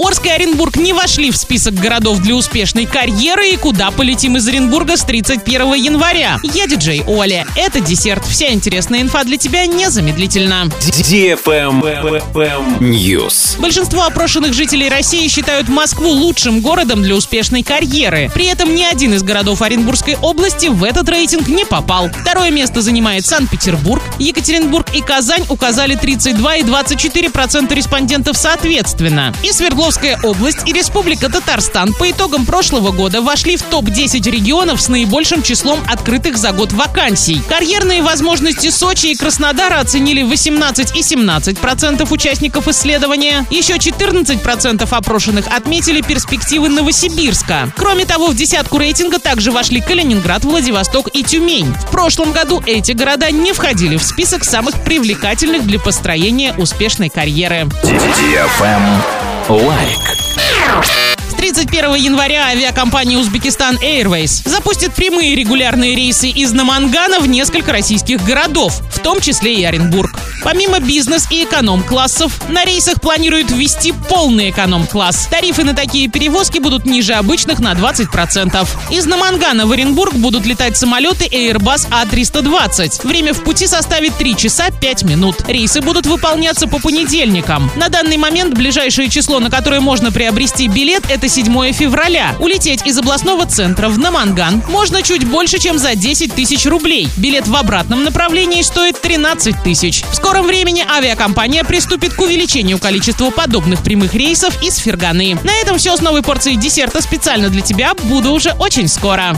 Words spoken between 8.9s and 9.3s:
инфа